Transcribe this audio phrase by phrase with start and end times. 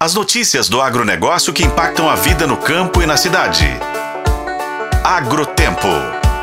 [0.00, 3.66] As notícias do agronegócio que impactam a vida no campo e na cidade.
[5.02, 5.88] Agrotempo.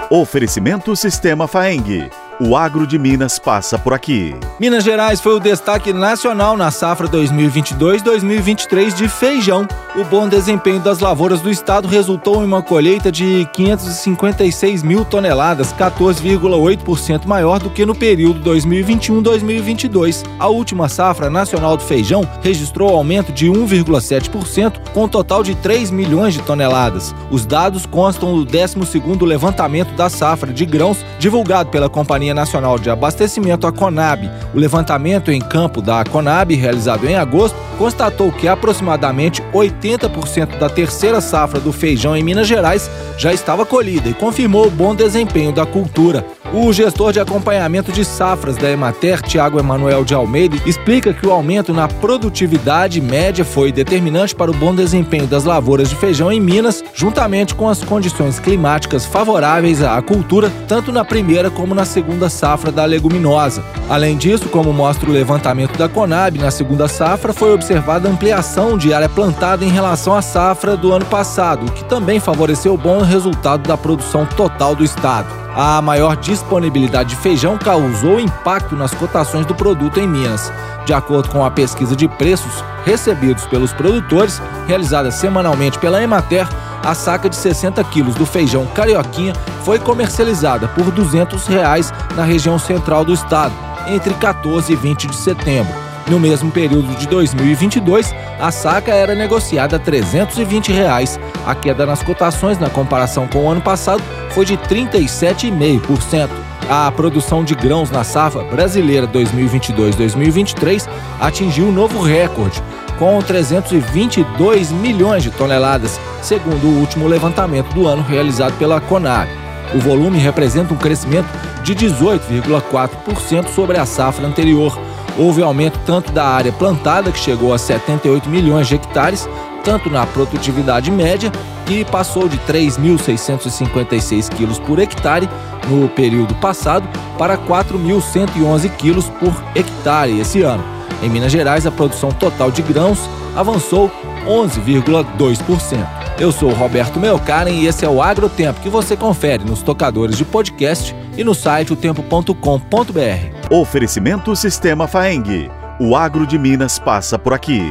[0.10, 2.10] Oferecimento Sistema Faeng.
[2.38, 4.36] O agro de Minas passa por aqui.
[4.60, 9.66] Minas Gerais foi o destaque nacional na safra 2022-2023 de feijão.
[9.98, 15.72] O bom desempenho das lavouras do estado resultou em uma colheita de 556 mil toneladas,
[15.72, 20.26] 14,8% maior do que no período 2021-2022.
[20.38, 25.92] A última safra nacional do feijão registrou aumento de 1,7%, com um total de 3
[25.92, 27.16] milhões de toneladas.
[27.32, 32.90] Os dados constam do 12º levantamento da safra de grãos divulgado pela Companhia Nacional de
[32.90, 34.30] Abastecimento, a Conab.
[34.54, 41.22] O levantamento em campo da Conab, realizado em agosto, constatou que aproximadamente 80% da terceira
[41.22, 45.66] safra do feijão em Minas Gerais já estava colhida e confirmou o bom desempenho da
[45.66, 46.26] cultura.
[46.58, 51.32] O gestor de acompanhamento de safras da Emater, Tiago Emanuel de Almeida, explica que o
[51.32, 56.40] aumento na produtividade média foi determinante para o bom desempenho das lavouras de feijão em
[56.40, 62.30] Minas, juntamente com as condições climáticas favoráveis à cultura, tanto na primeira como na segunda
[62.30, 63.62] safra da leguminosa.
[63.90, 68.94] Além disso, como mostra o levantamento da Conab, na segunda safra foi observada ampliação de
[68.94, 73.02] área plantada em relação à safra do ano passado, o que também favoreceu o bom
[73.02, 75.45] resultado da produção total do estado.
[75.56, 80.52] A maior disponibilidade de feijão causou impacto nas cotações do produto em Minas.
[80.86, 86.46] De acordo com a pesquisa de preços recebidos pelos produtores, realizada semanalmente pela Emater,
[86.84, 89.32] a saca de 60 quilos do feijão carioquinha
[89.64, 93.54] foi comercializada por 200 reais na região central do estado,
[93.88, 95.85] entre 14 e 20 de setembro.
[96.08, 101.20] No mesmo período de 2022, a saca era negociada a 320 reais.
[101.46, 106.30] A queda nas cotações na comparação com o ano passado foi de 37,5%.
[106.70, 110.88] A produção de grãos na safra brasileira 2022-2023
[111.20, 112.62] atingiu um novo recorde,
[113.00, 119.30] com 322 milhões de toneladas, segundo o último levantamento do ano realizado pela Conab.
[119.74, 121.28] O volume representa um crescimento
[121.64, 124.78] de 18,4% sobre a safra anterior
[125.18, 129.28] Houve aumento tanto da área plantada, que chegou a 78 milhões de hectares,
[129.64, 131.32] tanto na produtividade média,
[131.66, 135.28] que passou de 3.656 quilos por hectare
[135.70, 136.88] no período passado
[137.18, 140.64] para 4.111 quilos por hectare esse ano.
[141.02, 143.00] Em Minas Gerais, a produção total de grãos
[143.36, 143.92] avançou
[144.28, 146.06] 11,2%.
[146.18, 150.24] Eu sou Roberto Melkaren e esse é o Agrotempo que você confere nos tocadores de
[150.24, 153.35] podcast e no site otempo.com.br.
[153.52, 155.52] Oferecimento Sistema Faeng.
[155.80, 157.62] O agro de Minas passa por aqui.